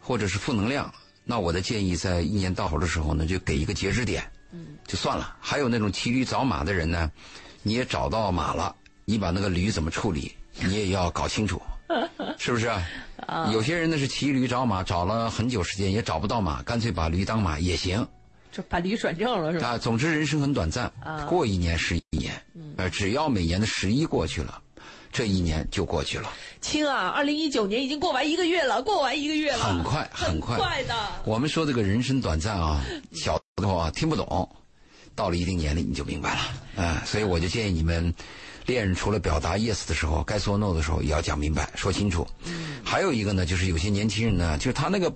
[0.00, 0.92] 或者是负能量。
[1.24, 4.22] 那我的建议，在一年到头的时候呢，就给一个截止点，
[4.52, 5.34] 嗯，就算了。
[5.40, 7.10] 还有那种骑驴找马的人呢，
[7.62, 8.74] 你也找到马了，
[9.06, 11.60] 你把那个驴怎么处理，你也要搞清楚，
[12.38, 12.86] 是不是啊？
[13.52, 18.06] 有些人呢是骑驴找马，找了很久时间也找不到马，干脆把驴当马也行。
[18.52, 19.68] 就把驴转正了是吧？
[19.68, 22.34] 啊，总之人生很短暂，啊过一年是一年，
[22.76, 24.60] 呃，只要每年的十一过去了，
[25.10, 26.28] 这一年就过去了，
[26.60, 30.56] 亲啊，二零一九年已经过完一个月了，过完一个月了，很快很快。
[30.58, 30.94] 快的。
[31.24, 34.48] 我们说这个人生短暂啊， 小的话听不懂，
[35.14, 38.14] 到了一定年龄你就明白了，啊、所以我就建议你们，
[38.66, 42.26] 恋人除了表达 yes 的时候，该说 no 的时候也要讲明白，说清楚。
[42.84, 45.10] 还有一个呢，就是有些年轻人呢，就是他那个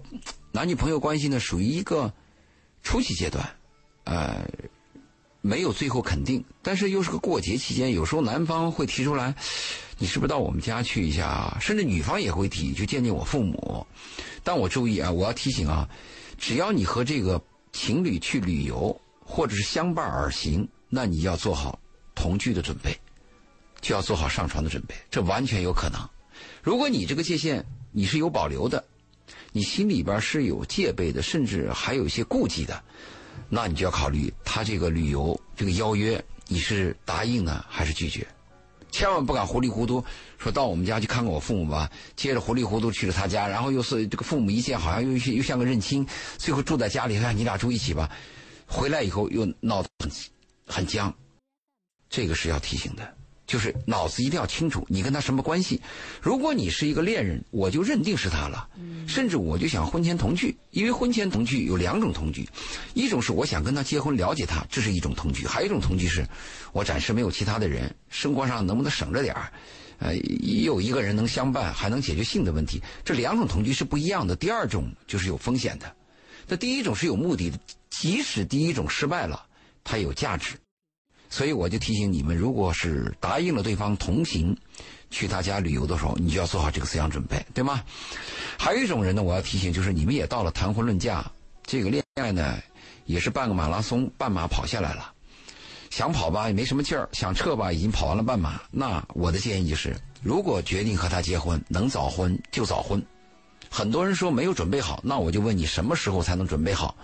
[0.52, 2.12] 男女朋友关系呢，属于一个
[2.86, 3.44] 初期阶段，
[4.04, 4.48] 呃，
[5.40, 9.34] 没有最后肯定，但是又是个过节期间，有时候男方会提出来，
[9.98, 11.58] 你是不是到我们家去一下啊？
[11.60, 13.84] 甚至女方也会提，去见见我父母。
[14.44, 15.88] 但我注意啊，我要提醒啊，
[16.38, 21.76] 只要你和这个情侣去旅游或者是相伴而行，那你要做好
[22.14, 22.96] 同居的准备，
[23.80, 26.08] 就要做好上床的准备，这完全有可能。
[26.62, 28.84] 如果你这个界限你是有保留的，
[29.52, 32.82] 你心里边是有戒备的，甚至还有一些顾忌的，
[33.48, 38.26] 那你就要考虑他这个旅游这个邀约，你是答应呢还是拒绝？
[38.90, 40.02] 千万不敢糊里糊涂
[40.38, 46.06] 说到我们家去看看我父母吧，接着糊里糊涂去了他家，然后又是这个父母一见好像又又像个认亲，
[46.38, 48.10] 最后住在家里，哎，你俩住一起吧，
[48.66, 50.10] 回来以后又闹得很
[50.66, 51.12] 很僵，
[52.08, 53.16] 这个是要提醒的。
[53.46, 55.80] 就是脑子一定要清楚，你跟他什么关系。
[56.20, 58.68] 如果你是一个恋人，我就认定是他了，
[59.06, 62.48] 甚至我就想婚前同居，因为婚前同居有两种同居，
[62.94, 66.26] 一种是我想跟他结婚，了解他，这是一种同居；还有一种同居是，
[66.72, 69.52] 我暂时没有其他的人，生活上能不能省着点儿，
[69.98, 72.82] 呃，也有一个人能相伴，还能解决性的问题。
[73.04, 74.34] 这两种同居是不一样的。
[74.34, 75.94] 第二种就是有风险的。
[76.48, 77.58] 那第一种是有目的的，
[77.90, 79.46] 即使第一种失败了，
[79.84, 80.54] 它有价值。
[81.28, 84.56] 所以我就提醒你们，如果是答应了对方同行，
[85.10, 87.82] 去他家旅游的时候，你就要做好这个思想准备，对吗？
[88.58, 91.24] 还有一种人呢，我要提醒，就是你们也到了谈婚论嫁，
[91.64, 92.58] 这个恋爱呢，
[93.04, 95.12] 也是半个马拉松，半马跑下来了，
[95.90, 98.60] 想跑吧也没什么劲儿，想撤吧已经跑完了半马。
[98.70, 103.04] 那我的建议就是，如果决定和他结婚，能早婚就早婚。
[103.68, 106.96] 很多人说没有准备好，那我就问你，什么时候才能准备好？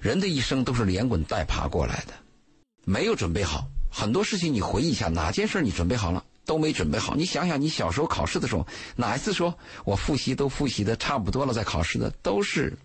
[0.00, 2.12] 人的一生都是连滚带爬过来的，
[2.84, 6.24] 没有准备好，很多事情你回忆一下，哪件事你准备好了？
[6.44, 7.14] 都没准备好。
[7.14, 8.66] 你想想，你小时候考试的时候，
[8.96, 12.10] 哪一次说我复习都复习的差不多了再考试的？
[12.22, 12.76] 都是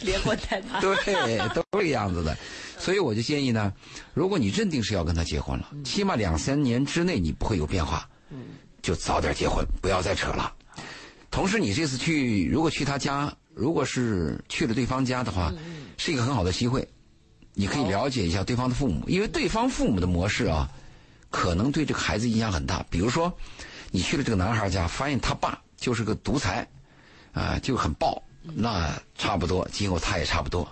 [0.00, 0.80] 连滚带爬。
[0.80, 0.94] 对，
[1.52, 2.36] 都这个样子的。
[2.78, 3.72] 所以我就建议呢，
[4.14, 8.08] 如果你认定是要跟他结婚了，起码两三年之内你不会有变化，
[8.82, 10.52] 就早点结婚，不要再扯了。
[11.28, 15.52] 同时，你这次去，如果去他家，如果是去了对方家的话，
[15.96, 16.86] 是一个很好的机会，
[17.58, 20.68] 你可以了解一下对方的父母，因为对方父母的模式啊，
[21.30, 22.84] 可能对这个孩子影响很大。
[22.90, 23.32] 比如说，
[23.90, 26.68] 你去了这个男孩家，发现他爸就是个独裁，
[27.32, 30.68] 啊，就很暴，那差不多，今后他也差不多。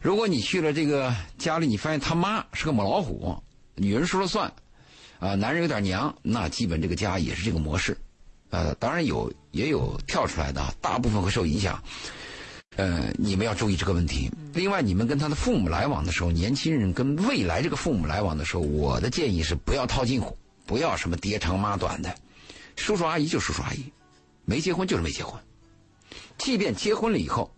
[0.00, 3.36] 如果你去了这个家里，你发现他妈是个母老虎，
[3.74, 4.52] 女人说了算，
[5.18, 7.98] 啊，男人有点娘，那基本这个家也是这个模式。
[8.50, 11.82] 呃，当然有，也有跳出来的，大部分会受影响。
[12.76, 14.30] 呃，你们要注意这个问题。
[14.54, 22.14] 另外，你们跟他的父母来往的时候，年轻人跟未来这个父母来往的时候，我的建议是不要套近乎，不要什么爹长妈短的，
[22.76, 23.92] 叔叔阿姨就叔叔阿姨，
[24.44, 25.40] 没结婚就是没结婚。
[26.36, 27.52] 即便结婚了以后，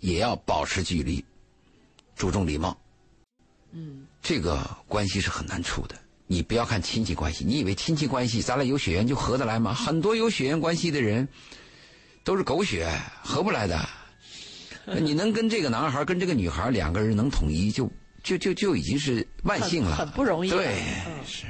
[0.00, 1.24] 也要保持距离，
[2.16, 2.76] 注重礼貌。
[3.70, 5.94] 嗯，这个关系是很难处的。
[6.26, 9.72] 你不要看亲戚关系，你以为亲戚关系咱俩有血缘就合得来吗？
[9.72, 11.28] 很多有血缘关系的人
[12.24, 12.90] 都是狗血，
[13.22, 13.88] 合不来的。
[15.00, 17.90] 你能跟这个男孩跟这个女孩两个人能统一，就
[18.22, 20.50] 就就就已经是万幸了，很不容易。
[20.50, 20.76] 对，
[21.26, 21.46] 是。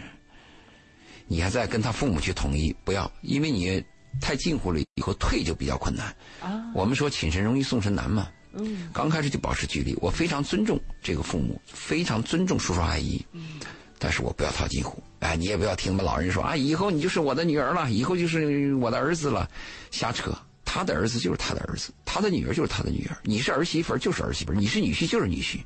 [1.26, 3.82] 你还在跟他父母去统一，不要，因为你
[4.20, 6.14] 太近乎了，以后退就比较困难。
[6.40, 8.28] 啊，我们说请神容易送神难嘛。
[8.52, 13.24] 嗯，刚开始就保持距离，我非常尊重这个父母，非常尊重叔叔阿姨。
[13.32, 13.60] 嗯。
[13.98, 19.48] 但是我不要套近乎，哎，你也不要听他们老人说啊，以后你就是我的女儿了，以后就是我的儿子了，
[19.90, 20.36] 瞎扯。
[20.64, 23.16] 他的儿子就是他的儿子，他的女儿就是他的女儿。
[23.22, 25.60] 你是儿媳妇就是儿媳妇你是女婿就是女婿，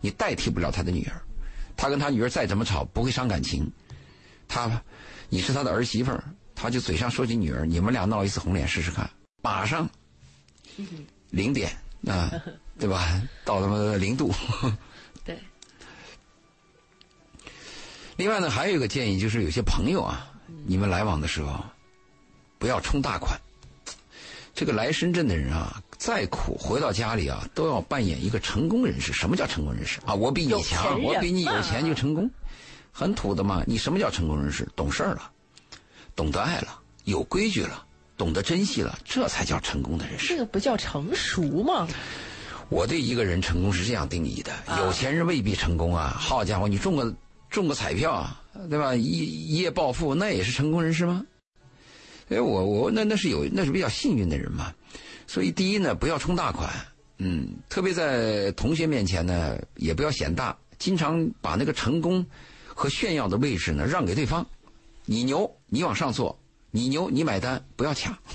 [0.00, 1.20] 你代替不了他的女儿。
[1.76, 3.70] 他跟他女儿再怎么吵，不会伤感情。
[4.48, 4.82] 他，
[5.28, 6.16] 你是他的儿媳妇
[6.54, 9.10] 他就嘴上说起女儿，你们俩闹一次红脸试试看，
[9.42, 9.88] 马上
[11.30, 12.30] 零点啊，
[12.78, 13.20] 对吧？
[13.44, 14.32] 到他妈零度。
[15.24, 15.38] 对。
[18.16, 20.30] 另外呢，还有一个建议，就是有些朋友啊，
[20.66, 21.64] 你们来往的时候，
[22.58, 23.36] 不要充大款。
[24.54, 29.12] 这个来深圳的人啊，再苦回到家里啊，都要扮演一个成功人士。
[29.12, 30.14] 什么叫成功人士啊？
[30.14, 32.30] 我比你强，我比你有钱就成功，
[32.92, 33.64] 很土的嘛。
[33.66, 34.68] 你什么叫成功人士？
[34.76, 35.30] 懂事儿了，
[36.14, 37.84] 懂得爱了，有规矩了，
[38.16, 40.28] 懂得珍惜了，这才叫成功的人士。
[40.28, 41.88] 这个不叫成熟吗？
[42.68, 46.16] 我对一个人成功是这样定义的：有钱人未必成功啊。
[46.18, 47.14] 好家伙，你中个。
[47.50, 48.28] 中个彩票，
[48.68, 48.96] 对吧？
[48.96, 51.24] 一一夜暴富，那也是成功人士吗？
[52.28, 54.72] 哎，我我那那是有那是比较幸运的人嘛。
[55.26, 56.70] 所以第一呢，不要充大款，
[57.18, 62.24] 嗯，特别在同学面前呢，也不要显大，经常把那个成功
[62.66, 64.46] 和炫耀的位置呢让给对方。
[65.06, 66.34] 你牛，你往上坐；
[66.70, 68.16] 你牛，你买单，不要抢。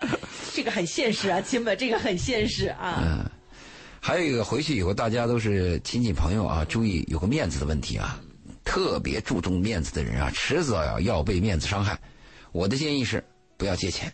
[0.54, 3.00] 这个很现实啊，亲们，这个很现实啊。
[3.02, 3.30] 嗯。
[4.00, 8.18] 还有一个回去以后，大家都是亲戚朋友啊，注意有个面子的问题啊，
[8.68, 11.98] 特别注重面子的人啊，迟早要要被面子伤害。
[12.52, 13.24] 我的建议是
[13.56, 14.12] 不要借钱。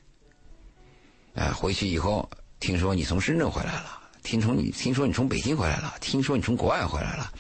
[1.35, 7.33] 哎，回去以后听说你从深圳回来了，听从你听说你从北京回来了，听说你从国外回来了，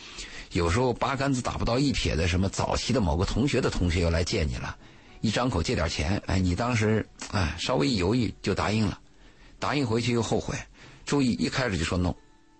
[0.50, 4.77] 有时候八竿子打不到一撇的什么早期的某个同学的同学又来见你了，
[5.20, 8.98] 一张口借点钱，哎，你当时哎稍微一犹豫就答应了，
[9.61, 10.59] 答应回去又后悔，
[11.07, 12.12] 注意一开始就说 no。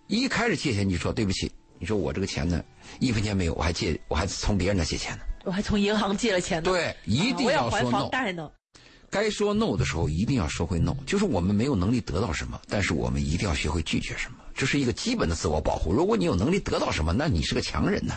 [0.07, 1.51] 一开始借钱你就说对不起，
[1.85, 2.64] 你说我这个钱呢
[2.99, 6.71] 一分钱没有，我还借我还从别人那借钱呢，我还从银行借了钱呢。
[6.71, 8.50] 对，一定要说 no。
[9.11, 15.92] 该说 no 的时候一定要说会 no，就是我们没有能力得到什么，但是我们一定要学会拒绝什么，这是一个基本的自我保护。
[15.92, 18.15] 如果你有能力得到什么，那你是个强人呢，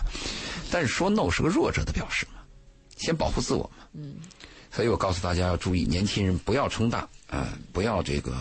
[0.71, 2.39] 但是说 no 是个弱者的表示嘛，
[2.95, 3.83] 先保护自我嘛。
[3.95, 4.15] 嗯，
[4.71, 8.33] 所以我告诉大家要注意，年轻人不要冲大啊，不要这个。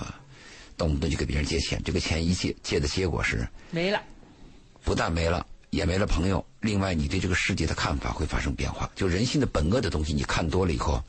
[0.78, 3.98] 动不动就给别人借钱，这个钱一借借的结果是没了，
[4.86, 6.42] 不但没了，也没了朋友。
[6.60, 8.88] 另外，你对这个世界的看法会发生变化。
[8.94, 11.02] 就人性的本恶的东西，你看多了以后，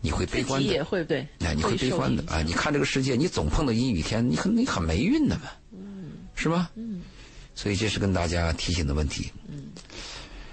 [0.00, 2.40] 你会悲观自己也的，会对，哎，你会悲观的啊！
[2.40, 5.42] 你看这个世界，你总碰到阴雨天，你很你很霉运的嘛，
[6.34, 6.70] 是吗？
[7.54, 9.30] 所以这是跟大家提醒的问题。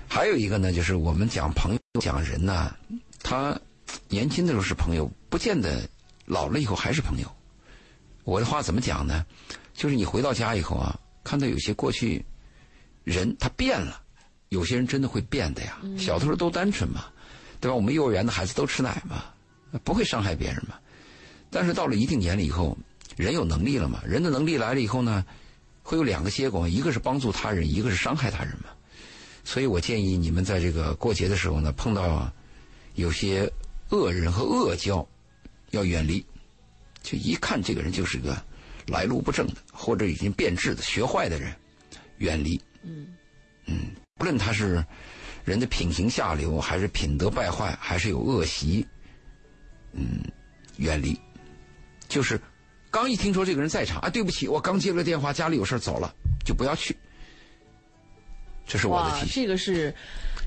[0.09, 2.75] 还有一个呢，就是我们讲朋友、讲人呢，
[3.23, 3.57] 他
[4.09, 5.89] 年轻的时候是朋友，不见得
[6.25, 7.31] 老了以后还是朋友。
[8.25, 9.25] 我的话怎么讲呢？
[9.73, 12.23] 就是你回到家以后啊，看到有些过去
[13.03, 14.01] 人他变了，
[14.49, 15.79] 有些人真的会变的呀。
[15.97, 17.05] 小的时候都单纯嘛，
[17.59, 17.75] 对吧？
[17.75, 19.25] 我们幼儿园的孩子都吃奶嘛，
[19.83, 20.75] 不会伤害别人嘛。
[21.49, 22.77] 但是到了一定年龄以后，
[23.17, 25.25] 人有能力了嘛，人的能力来了以后呢，
[25.83, 28.69] 会有两个结果，一个是帮助他人，一个是伤害他人嘛。
[29.43, 32.31] 所以我建议你们在这个过节的时候呢，碰到
[32.95, 33.51] 有些
[33.89, 35.05] 恶人和恶交，
[35.71, 36.23] 要远离。
[37.03, 38.39] 就一看这个人就是个
[38.85, 41.51] 来路不正的，或者已经变质的、学坏的人，
[42.19, 42.61] 远离。
[42.83, 43.07] 嗯
[43.65, 44.83] 嗯，不论他是
[45.45, 48.85] 人的品行下流，还是品德败坏，还是有恶习，
[49.93, 50.21] 嗯，
[50.77, 51.19] 远离。
[52.07, 52.39] 就是
[52.89, 56.13] 刚一听说这个人在场，啊，对不起，我刚接了电话，家里有事走了，
[56.45, 56.95] 就不要去。
[58.67, 59.29] 这是我的提，醒。
[59.33, 59.93] 这个是，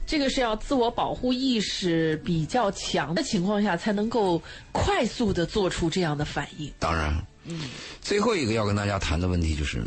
[0.06, 6.72] 这个是要自我保护意识比较强的情况下，才能够快速的做出这样的反应。
[6.78, 7.14] 当然，
[7.44, 7.62] 嗯，
[8.00, 9.82] 最后一个要跟大家谈的问题就是，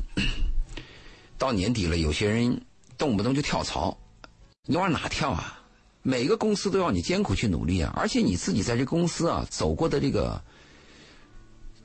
[1.38, 2.60] 到年底了，有些人
[2.98, 3.98] 动不动就跳槽，
[4.66, 5.62] 你往哪跳啊？
[6.02, 10.42] 每个公司都要你艰苦去努力啊，而且你自己在这公司啊走过的这个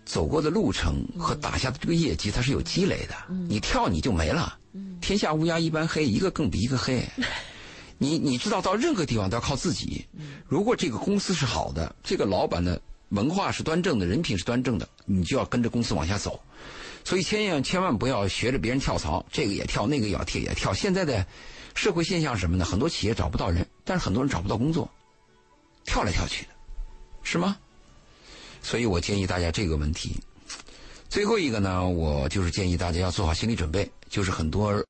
[0.05, 3.15] 走过的路程和打下的这个业绩，它是有积累的。
[3.49, 4.59] 你跳你就没了。
[5.01, 7.05] 天下乌鸦一般黑，一个更比一个黑。
[7.99, 10.05] 你你知道，到任何地方都要靠自己。
[10.49, 12.81] 如果这个公司是好的，这个老板的
[13.11, 16.41] 文化是端正的，人品是端正的，你就要跟着公司往下走。
[17.05, 20.73] 所以千万千万不要学着别人跳槽，这个也跳，那个也要跳也跳。
[20.73, 21.27] 现在的
[21.75, 22.65] 社会现象是什么呢？
[22.65, 24.89] 很多企业找不到人，但是很多人找不到工作，
[25.85, 26.51] 跳来跳去的，
[27.23, 27.57] 是吗？
[28.63, 30.21] 所以我建议大家这个问题。
[31.09, 34.83] 最后一个呢，我就是建议大家要做好心理准备，就是很多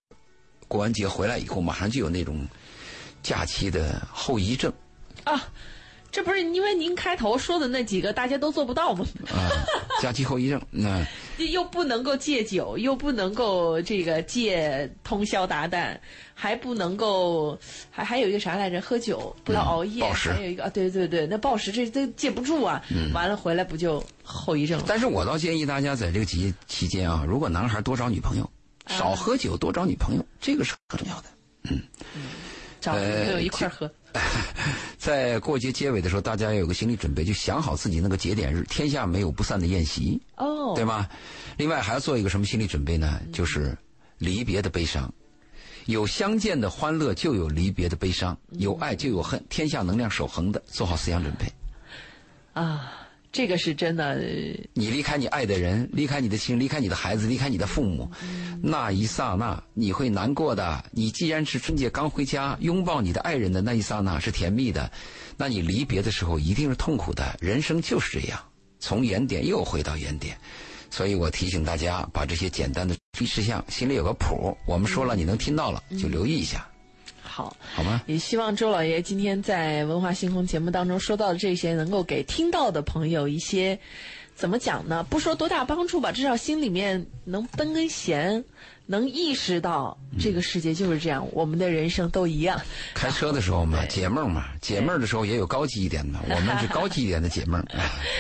[0.69, 2.47] 过完节回来以后，马上就有那种
[3.23, 4.73] 假期的后遗症
[5.25, 5.43] 啊，
[6.13, 9.05] 这不是因为您开头说的那几个大家都做不到吗？
[9.33, 9.49] 啊，
[10.01, 10.61] 假期后遗症。
[10.71, 11.03] 那
[11.51, 15.97] 又不能够戒酒，又不能够这个戒通宵达旦，
[16.35, 17.59] 还不能够
[17.91, 18.81] 还还有一个啥来着？
[18.83, 22.85] 喝酒不要熬夜，嗯还有一个啊，对对对，那暴食这都戒不住啊，
[23.15, 24.85] 完了回来不就后遗症了？
[24.87, 28.49] 但是我倒建议大家在这个期期间啊，如果男孩多找女朋友，
[28.87, 31.25] 少喝酒，多找女朋友，这个是很重要的。
[31.71, 31.81] 嗯
[32.81, 33.89] 找女朋友一块儿喝，
[35.03, 41.09] 在过节结尾的时候，大家要有个心理准备，就想好自己那个节点日，天下没有不散的宴席，哦，对吗？
[41.57, 43.21] 另外还要做一个什么心理准备呢？
[43.33, 43.77] 就是
[44.19, 45.13] 离别的悲伤。
[45.87, 51.47] 有相见的欢乐，就有离别的悲伤；有爱就有恨，天下能量守恒的，做好思想准备。
[52.53, 53.02] 啊，
[53.33, 54.21] 这个是真的，
[54.75, 58.11] 你离开你爱的人，离开你的亲人，离开你的孩子，离开你的父母，
[58.63, 60.85] 那一刹那你会难过的。
[60.91, 64.93] 你既然是春节刚回家，拥抱你的爱人的那一刹那是甜蜜的，
[65.39, 67.35] 那你离别的时候一定是痛苦的。
[67.41, 68.39] 人生就是这样，
[68.79, 70.37] 从原点又回到原点。
[70.91, 74.55] 所以我提醒大家，把这些简单的注意事项心里有个谱。
[74.67, 76.69] 我们说了，你能听到了，就留意一下，
[77.33, 77.57] 好。
[77.75, 78.03] 好吗？
[78.07, 83.79] 也希望周老爷今天在文化星空节目当中说到的这些，能够给听到的朋友一些
[84.35, 85.03] 怎么讲呢？
[85.09, 88.45] 不说多大帮助吧，至少心里面能分根弦，
[88.87, 92.61] 能意识到这个世界就是这样，我们的人生都一样。
[92.95, 97.65] 开车的时候嘛，解闷嘛，解闷的时候也有高级一点的，我们是高级一点的解闷。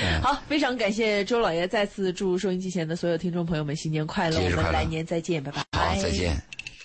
[0.03, 5.65] 嗯 好，非常感谢周老爷，再次祝收音机前的所有听众朋友们新年快乐我们来年再见，拜拜。
[5.73, 6.41] 好，再见。